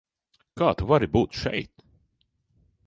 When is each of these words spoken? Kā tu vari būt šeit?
Kā 0.61 0.69
tu 0.79 0.87
vari 0.93 1.11
būt 1.17 1.39
šeit? 1.43 1.87